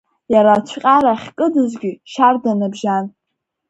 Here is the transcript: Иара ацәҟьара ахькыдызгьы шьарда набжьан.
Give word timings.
Иара 0.33 0.51
ацәҟьара 0.55 1.09
ахькыдызгьы 1.13 1.91
шьарда 2.11 2.51
набжьан. 2.59 3.05